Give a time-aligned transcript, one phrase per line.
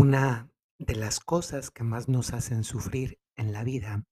[0.00, 0.48] Una
[0.78, 4.06] de las cosas que más nos hacen sufrir en la vida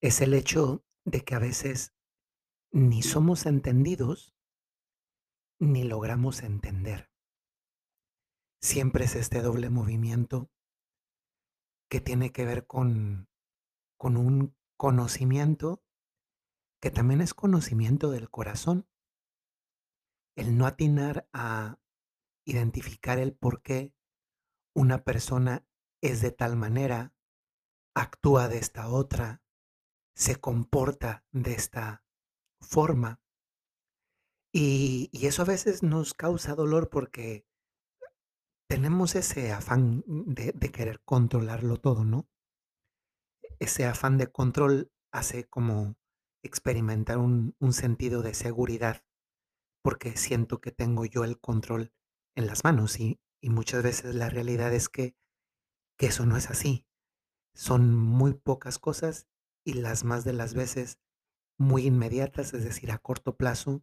[0.00, 1.94] es el hecho de que a veces
[2.72, 4.34] ni somos entendidos
[5.60, 7.10] ni logramos entender.
[8.62, 10.50] Siempre es este doble movimiento
[11.90, 13.28] que tiene que ver con,
[13.98, 15.84] con un conocimiento
[16.80, 18.88] que también es conocimiento del corazón.
[20.34, 21.78] El no atinar a
[22.46, 23.92] identificar el por qué
[24.78, 25.66] una persona
[26.00, 27.12] es de tal manera,
[27.96, 29.42] actúa de esta otra,
[30.14, 32.04] se comporta de esta
[32.60, 33.20] forma.
[34.52, 37.44] Y, eso a veces nos causa dolor porque
[38.68, 42.28] tenemos ese afán de, de querer controlarlo todo, ¿no?
[43.58, 45.96] Ese afán de control hace como
[46.44, 49.02] experimentar un, un sentido de seguridad
[49.82, 51.92] porque siento que tengo yo el control
[52.36, 55.16] en las manos y, y muchas veces la realidad es que,
[55.96, 56.86] que eso no es así.
[57.54, 59.26] Son muy pocas cosas
[59.64, 60.98] y las más de las veces
[61.58, 63.82] muy inmediatas, es decir, a corto plazo,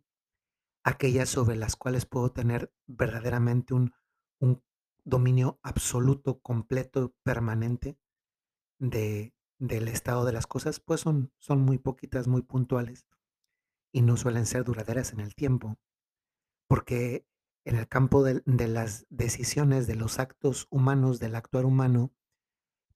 [0.84, 3.94] aquellas sobre las cuales puedo tener verdaderamente un,
[4.40, 4.64] un
[5.04, 7.98] dominio absoluto, completo, permanente
[8.80, 13.08] de, del estado de las cosas, pues son, son muy poquitas, muy puntuales
[13.92, 15.78] y no suelen ser duraderas en el tiempo,
[16.68, 17.26] porque
[17.66, 22.14] en el campo de, las decisiones, de los actos humanos, del actuar humano,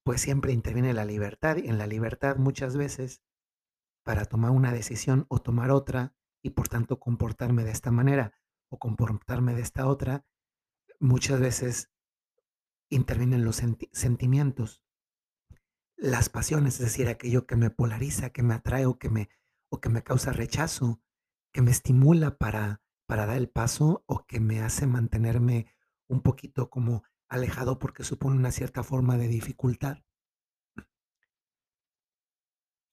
[0.04, 3.22] pues siempre interviene la libertad y en la libertad muchas veces
[4.04, 8.34] para tomar una decisión o tomar otra y por tanto comportarme de esta manera
[8.70, 10.26] o comportarme de esta otra,
[11.00, 11.92] muchas veces
[12.90, 14.84] intervienen los senti- sentimientos,
[15.98, 19.30] las pasiones, es decir, aquello que me polariza, que me atrae o que me,
[19.70, 21.02] o que me causa rechazo,
[21.52, 25.66] que me estimula para, para dar el paso o que me hace mantenerme
[26.08, 30.04] un poquito como alejado porque supone una cierta forma de dificultad.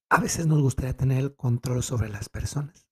[0.08, 2.89] A veces nos gustaría tener el control sobre las personas,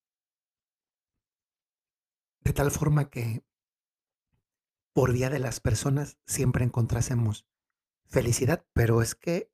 [2.41, 3.43] de tal forma que
[4.93, 7.47] por vía de las personas siempre encontrásemos
[8.05, 9.51] felicidad, pero es que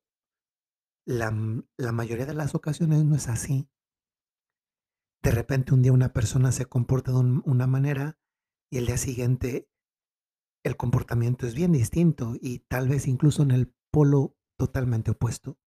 [1.05, 1.33] la,
[1.77, 3.69] la mayoría de las ocasiones no es así.
[5.23, 8.19] De repente un día una persona se comporta de un- una manera
[8.71, 9.69] y el día siguiente
[10.63, 15.57] el comportamiento es bien distinto y tal vez incluso en el polo totalmente opuesto.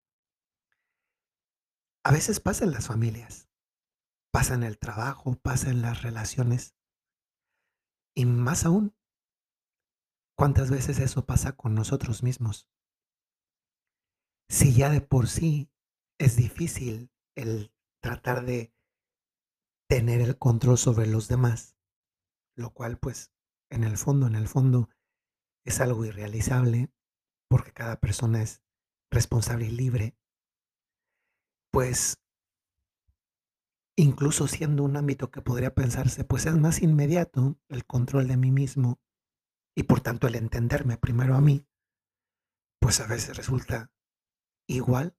[2.05, 3.49] A veces pasa en las familias,
[4.33, 6.75] pasa en el trabajo, pasa en las relaciones
[8.15, 8.95] y más aún,
[10.37, 12.69] ¿cuántas veces eso pasa con nosotros mismos?
[14.49, 15.71] Si ya de por sí
[16.19, 18.74] es difícil el tratar de
[19.89, 21.77] tener el control sobre los demás,
[22.57, 23.33] lo cual pues
[23.71, 24.89] en el fondo, en el fondo
[25.65, 26.93] es algo irrealizable
[27.49, 28.63] porque cada persona es
[29.11, 30.17] responsable y libre,
[31.71, 32.19] pues
[33.97, 38.51] incluso siendo un ámbito que podría pensarse, pues es más inmediato el control de mí
[38.51, 39.01] mismo
[39.77, 41.67] y por tanto el entenderme primero a mí,
[42.81, 43.93] pues a veces resulta
[44.69, 45.17] igual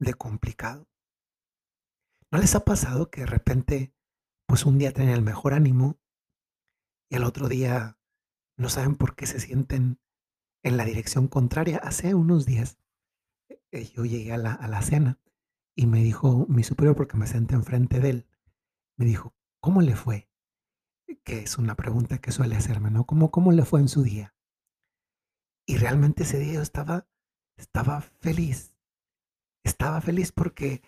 [0.00, 0.89] de complicado.
[2.32, 3.92] ¿No les ha pasado que de repente,
[4.46, 5.98] pues un día tienen el mejor ánimo
[7.10, 7.98] y al otro día
[8.56, 10.00] no saben por qué se sienten
[10.62, 11.78] en la dirección contraria?
[11.78, 12.78] Hace unos días
[13.72, 15.18] eh, yo llegué a la, a la cena
[15.74, 18.26] y me dijo mi superior, porque me senté enfrente de él,
[18.96, 20.28] me dijo, ¿cómo le fue?
[21.24, 23.06] Que es una pregunta que suele hacerme, ¿no?
[23.06, 24.36] ¿Cómo, cómo le fue en su día?
[25.66, 27.08] Y realmente ese día yo estaba,
[27.56, 28.74] estaba feliz,
[29.64, 30.82] estaba feliz porque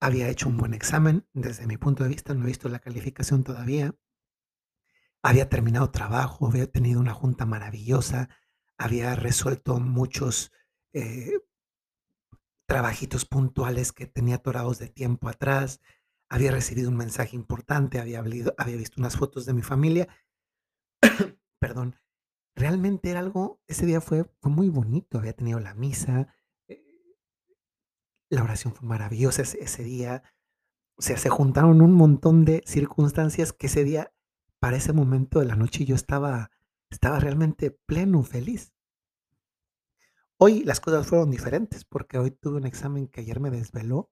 [0.00, 3.44] había hecho un buen examen desde mi punto de vista, no he visto la calificación
[3.44, 3.94] todavía,
[5.22, 8.28] había terminado trabajo, había tenido una junta maravillosa,
[8.78, 10.52] había resuelto muchos
[10.92, 11.32] eh,
[12.66, 15.80] trabajitos puntuales que tenía atorados de tiempo atrás,
[16.28, 20.08] había recibido un mensaje importante, había, hablido- había visto unas fotos de mi familia,
[21.60, 21.96] perdón,
[22.56, 26.34] realmente era algo, ese día fue, fue muy bonito, había tenido la misa,
[28.30, 30.22] la oración fue maravillosa ese, día,
[30.96, 34.12] o sea, se juntaron un montón de circunstancias que ese día,
[34.60, 36.50] para ese momento de la noche, yo estaba,
[36.90, 38.72] estaba realmente pleno, feliz.
[40.36, 44.10] Hoy las cosas fueron diferentes porque hoy tuve un examen que ayer me desveló,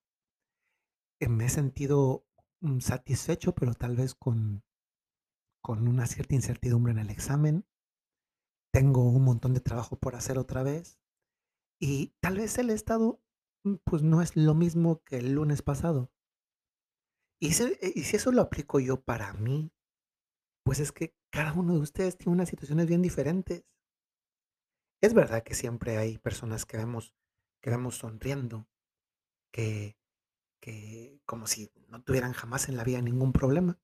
[1.21, 2.27] eh, me he sentido
[2.61, 4.65] mm, satisfecho, pero tal vez con,
[5.61, 7.67] con una cierta incertidumbre en el examen.
[8.73, 10.99] Tengo un montón de trabajo por hacer otra vez
[11.79, 13.21] y tal vez el estado
[13.85, 16.11] pues no es lo mismo que el lunes pasado.
[17.41, 19.73] Y si, eh, y si eso lo aplico yo para mí,
[20.65, 23.65] pues es que cada uno de ustedes tiene unas situaciones bien diferentes.
[25.03, 27.15] Es verdad que siempre hay personas que vemos
[27.63, 28.69] que vemos sonriendo,
[29.53, 29.97] que
[30.61, 33.79] que como si no tuvieran jamás en la vida ningún problema.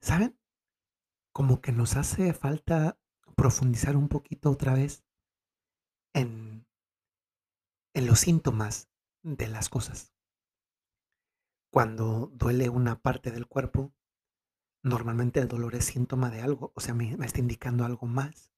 [0.00, 0.38] ¿Saben?
[1.32, 2.98] Como que nos hace falta
[3.36, 5.04] profundizar un poquito otra vez
[6.14, 6.63] en
[7.94, 8.88] en los síntomas
[9.22, 10.12] de las cosas.
[11.70, 13.94] Cuando duele una parte del cuerpo,
[14.82, 18.52] normalmente el dolor es síntoma de algo, o sea, me está indicando algo más.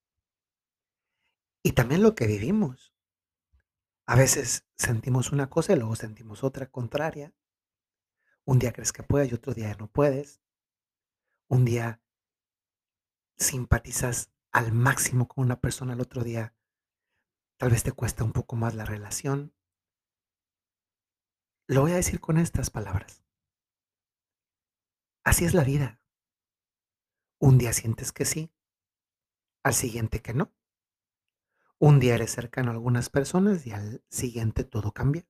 [1.62, 2.94] Y también lo que vivimos.
[4.06, 7.34] A veces sentimos una cosa y luego sentimos otra contraria.
[8.44, 10.40] Un día crees que puedes y otro día no puedes.
[11.48, 12.00] Un día
[13.36, 16.54] simpatizas al máximo con una persona, al otro día
[17.56, 19.54] tal vez te cuesta un poco más la relación.
[21.66, 23.24] Lo voy a decir con estas palabras.
[25.24, 26.00] Así es la vida.
[27.38, 28.52] Un día sientes que sí,
[29.62, 30.54] al siguiente que no.
[31.78, 35.26] Un día eres cercano a algunas personas y al siguiente todo cambia.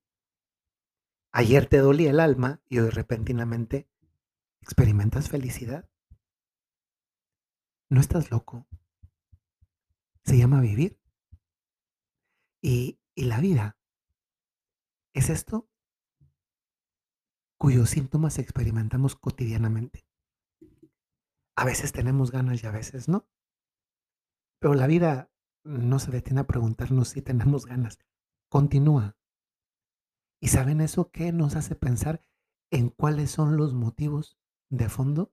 [1.32, 3.88] Ayer te dolía el alma y hoy repentinamente
[4.60, 5.88] experimentas felicidad.
[7.88, 8.66] No estás loco.
[10.24, 11.00] Se llama vivir.
[12.68, 13.78] Y, la vida
[15.14, 15.70] es esto
[17.56, 20.04] cuyos síntomas experimentamos cotidianamente.
[21.56, 23.30] A veces tenemos ganas y a veces no.
[24.58, 25.30] Pero la vida
[25.62, 28.00] no se detiene a preguntarnos si tenemos ganas.
[28.50, 29.16] Continúa.
[30.40, 32.20] ¿Y saben eso qué nos hace pensar
[32.72, 34.40] en cuáles son los motivos
[34.70, 35.32] de fondo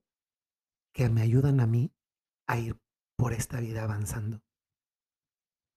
[0.92, 1.92] que me ayudan a mí
[2.46, 2.80] a ir
[3.16, 4.43] por esta vida avanzando?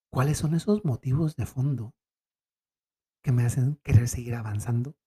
[0.10, 1.96] ¿Cuáles son esos motivos de fondo
[3.22, 4.98] que me hacen querer seguir avanzando?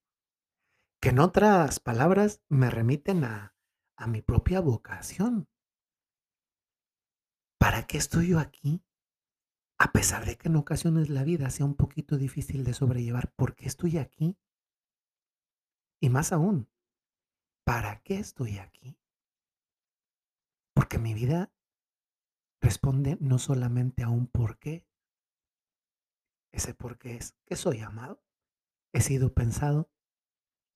[1.01, 3.57] Que en otras palabras me remiten a,
[3.97, 5.49] a mi propia vocación.
[7.59, 8.83] ¿Para qué estoy yo aquí?
[9.79, 13.55] A pesar de que en ocasiones la vida sea un poquito difícil de sobrellevar, ¿por
[13.57, 14.37] qué estoy aquí?
[16.01, 16.69] Y más aún,
[17.65, 18.99] ¿para qué estoy aquí?
[20.75, 21.51] Porque mi vida
[22.61, 24.87] responde no solamente a un por qué.
[26.53, 28.23] Ese por qué es que soy amado,
[28.93, 29.91] he sido pensado,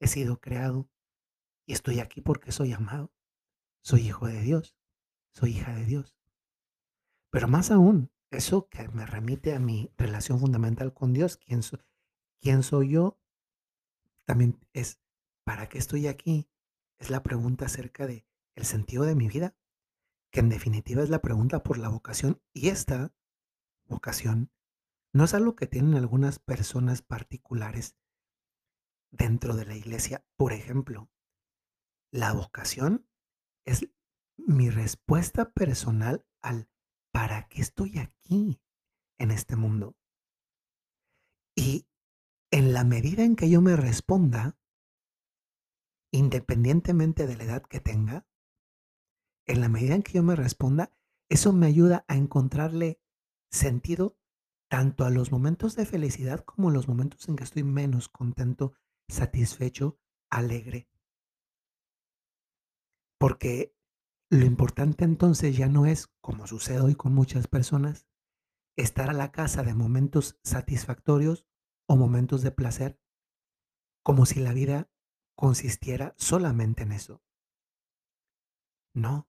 [0.00, 0.88] he sido creado
[1.66, 3.12] y estoy aquí porque soy amado.
[3.82, 4.76] Soy hijo de Dios,
[5.34, 6.16] soy hija de Dios.
[7.30, 11.60] Pero más aún, eso que me remite a mi relación fundamental con Dios, quién,
[12.40, 13.20] quién soy yo,
[14.24, 15.00] también es,
[15.44, 16.48] ¿para qué estoy aquí?
[16.98, 19.54] Es la pregunta acerca de el sentido de mi vida,
[20.30, 22.40] que en definitiva es la pregunta por la vocación.
[22.52, 23.12] Y esta
[23.84, 24.50] vocación
[25.14, 27.96] no es algo que tienen algunas personas particulares
[29.12, 30.26] dentro de la iglesia.
[30.36, 31.08] Por ejemplo,
[32.10, 33.08] la vocación
[33.64, 33.88] es
[34.36, 36.68] mi respuesta personal al
[37.12, 38.60] ¿para qué estoy aquí
[39.16, 39.96] en este mundo?
[41.54, 41.86] Y
[42.50, 44.58] en la medida en que yo me responda,
[46.10, 48.26] independientemente de la edad que tenga,
[49.46, 50.90] en la medida en que yo me responda,
[51.28, 53.00] eso me ayuda a encontrarle
[53.52, 54.18] sentido
[54.74, 58.72] tanto a los momentos de felicidad como a los momentos en que estoy menos contento,
[59.08, 60.00] satisfecho,
[60.30, 60.88] alegre.
[63.20, 63.78] Porque
[64.30, 68.08] lo importante entonces ya no es, como sucede hoy con muchas personas,
[68.76, 71.46] estar a la casa de momentos satisfactorios
[71.88, 73.00] o momentos de placer,
[74.02, 74.90] como si la vida
[75.36, 77.22] consistiera solamente en eso.
[78.92, 79.28] No,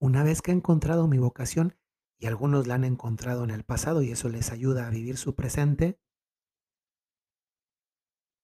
[0.00, 1.76] una vez que he encontrado mi vocación,
[2.20, 5.34] y algunos la han encontrado en el pasado y eso les ayuda a vivir su
[5.34, 5.98] presente,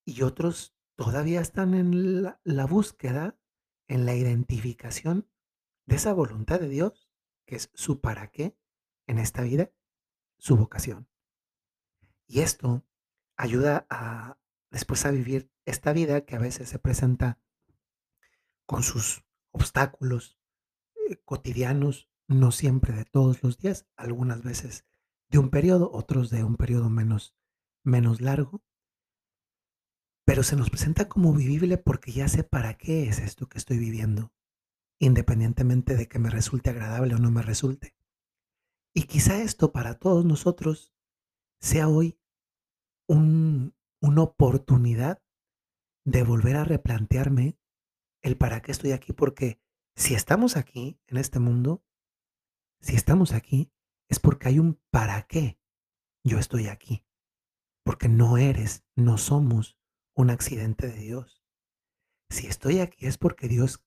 [0.06, 3.38] y otros todavía están en la, búsqueda,
[3.86, 5.28] en la identificación
[5.84, 7.10] de esa voluntad de Dios,
[7.44, 8.56] que es su para qué
[9.06, 9.70] en esta vida,
[10.38, 11.08] su vocación.
[12.26, 12.82] Y esto
[13.36, 14.38] ayuda a
[14.70, 17.38] después a vivir esta vida que a veces se presenta
[18.64, 20.38] con sus obstáculos
[21.08, 24.84] eh, cotidianos, no siempre de todos los días, algunas veces
[25.30, 27.34] de un periodo, otros de un periodo menos,
[27.84, 28.62] menos largo,
[30.26, 33.78] pero se nos presenta como vivible porque ya sé para qué es esto que estoy
[33.78, 34.32] viviendo,
[34.98, 37.94] independientemente de que me resulte agradable o no me resulte.
[38.94, 40.92] Y quizá esto para todos nosotros
[41.60, 42.18] sea hoy
[43.08, 45.22] un- una oportunidad
[46.04, 47.58] de volver a replantearme
[48.22, 49.60] el para qué estoy aquí, porque
[49.94, 51.84] si estamos aquí en este mundo,
[52.86, 53.72] si estamos aquí,
[54.08, 55.58] es porque hay un para qué
[56.24, 57.04] yo estoy aquí,
[57.84, 59.78] porque no eres, no somos
[60.16, 61.44] un accidente de Dios.
[62.30, 63.84] Si estoy aquí es porque Dios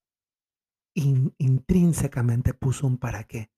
[0.96, 3.52] in- intrínsecamente puso un para qué.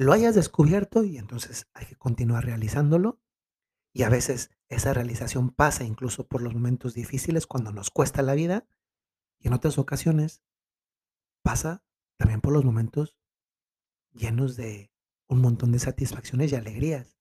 [0.00, 3.20] lo hayas descubierto y entonces hay que continuar realizándolo.
[3.92, 8.34] Y a veces esa realización pasa incluso por los momentos difíciles cuando nos cuesta la
[8.34, 8.68] vida
[9.40, 10.44] y en otras ocasiones
[11.42, 11.82] pasa
[12.16, 13.16] también por los momentos
[14.18, 14.90] llenos de
[15.28, 17.18] un montón de satisfacciones y alegrías.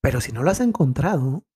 [0.00, 1.46] Pero si no lo has encontrado,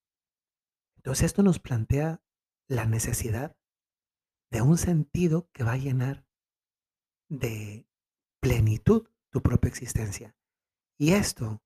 [0.96, 2.22] entonces esto nos plantea
[2.68, 3.56] la necesidad
[4.50, 6.26] de un sentido que va a llenar
[7.28, 7.88] de
[8.40, 10.36] plenitud tu propia existencia.
[10.96, 11.62] Y esto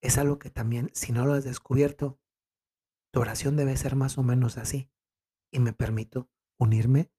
[0.00, 2.18] es algo que también, si no lo has descubierto,
[3.12, 4.90] tu oración debe ser más o menos así.
[5.50, 7.10] Y me permito unirme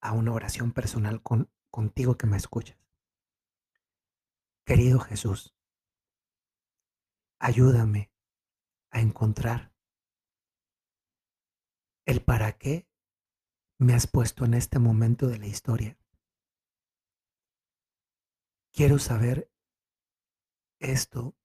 [0.00, 2.79] a una oración personal con, contigo que me escuchas.
[4.70, 5.52] Querido Jesús,
[7.40, 8.12] ayúdame
[8.92, 9.74] a encontrar
[12.06, 12.88] el para qué
[13.80, 15.98] me has puesto en este momento de la historia.
[18.72, 19.50] Quiero saber
[20.78, 21.36] esto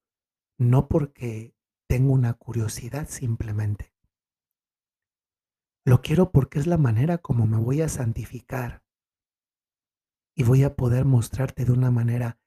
[0.60, 1.56] no porque
[1.90, 3.92] tengo una curiosidad simplemente.
[5.84, 8.84] Lo quiero porque es la manera como me voy a santificar
[10.36, 12.40] y voy a poder mostrarte de una manera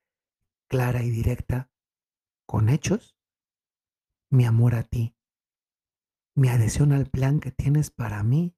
[0.69, 1.71] clara y directa,
[2.47, 3.17] con hechos,
[4.31, 5.17] mi amor a ti,
[6.35, 8.55] mi adhesión al plan que tienes para mí.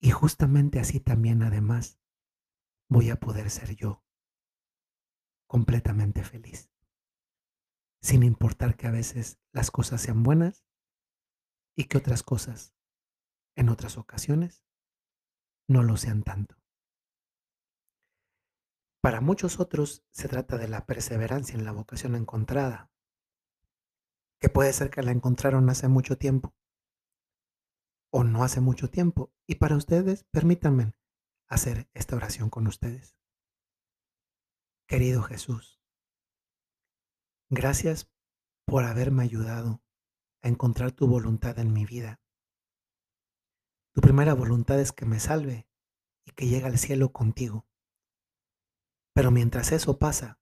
[0.00, 2.00] Y justamente así también además
[2.88, 4.04] voy a poder ser yo
[5.46, 6.72] completamente feliz.
[8.00, 10.66] Sin importar que a veces las cosas sean buenas
[11.76, 12.74] y que otras cosas,
[13.54, 14.64] en otras ocasiones,
[15.68, 16.61] no lo sean tanto.
[19.02, 22.88] Para muchos otros se trata de la perseverancia en la vocación encontrada,
[24.40, 26.54] que puede ser que la encontraron hace mucho tiempo
[28.12, 29.32] o no hace mucho tiempo.
[29.44, 30.94] Y para ustedes, permítanme
[31.48, 33.16] hacer esta oración con ustedes.
[34.86, 35.80] Querido Jesús,
[37.50, 38.08] gracias
[38.64, 39.82] por haberme ayudado
[40.42, 42.20] a encontrar tu voluntad en mi vida.
[43.94, 45.66] Tu primera voluntad es que me salve
[46.24, 47.66] y que llegue al cielo contigo.
[49.14, 50.40] Pero mientras eso pasa,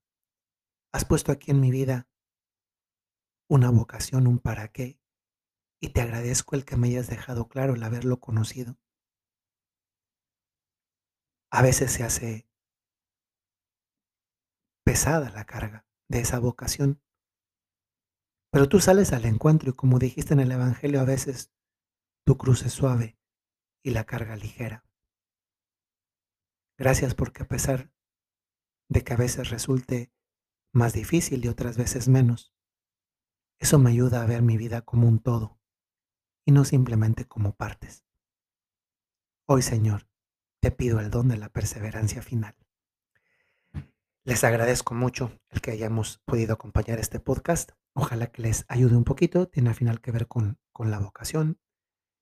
[0.93, 2.09] has puesto aquí en mi vida
[3.49, 5.00] una vocación, un para qué,
[5.83, 8.79] y te agradezco el que me hayas dejado claro el haberlo conocido.
[11.50, 12.49] A veces se hace
[14.85, 17.03] pesada la carga de esa vocación,
[18.53, 21.53] pero tú sales al encuentro y como dijiste en el Evangelio, a veces
[22.25, 23.19] tu cruz es suave
[23.85, 24.85] y la carga ligera.
[26.79, 27.91] Gracias porque a pesar
[28.91, 30.13] de que a veces resulte
[30.73, 32.53] más difícil y otras veces menos.
[33.59, 35.59] Eso me ayuda a ver mi vida como un todo
[36.45, 38.05] y no simplemente como partes.
[39.47, 40.09] Hoy, Señor,
[40.61, 42.57] te pido el don de la perseverancia final.
[44.25, 47.71] Les agradezco mucho el que hayamos podido acompañar este podcast.
[47.95, 49.49] Ojalá que les ayude un poquito.
[49.49, 51.61] Tiene al final que ver con, con la vocación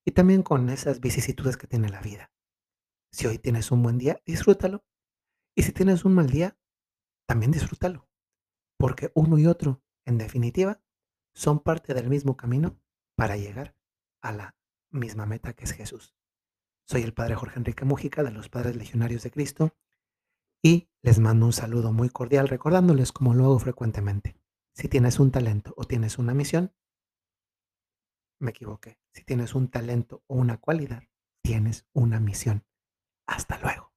[0.04, 2.30] y también con esas vicisitudes que tiene la vida.
[3.10, 4.84] Si hoy tienes un buen día, disfrútalo.
[5.54, 6.57] Y si tienes un mal día,
[7.28, 8.08] también disfrútalo.
[8.78, 10.80] Porque uno y otro, en definitiva,
[11.34, 12.80] son parte del mismo camino
[13.16, 13.76] para llegar
[14.22, 14.56] a la
[14.90, 16.16] misma meta que es Jesús.
[16.86, 19.76] Soy el Padre Jorge Enrique Mújica de los Padres Legionarios de Cristo
[20.62, 24.40] y les mando un saludo muy cordial recordándoles como lo hago frecuentemente.
[24.72, 26.72] Si tienes un talento o tienes una misión,
[28.40, 28.98] me equivoqué.
[29.12, 31.02] Si tienes un talento o una cualidad,
[31.42, 32.64] tienes una misión.
[33.26, 33.87] Hasta luego.